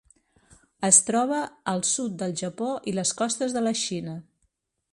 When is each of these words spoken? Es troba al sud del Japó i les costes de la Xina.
Es 0.87 0.97
troba 1.09 1.41
al 1.73 1.83
sud 1.89 2.15
del 2.21 2.33
Japó 2.43 2.71
i 2.93 2.97
les 3.01 3.13
costes 3.21 3.57
de 3.59 3.63
la 3.67 3.75
Xina. 3.83 4.17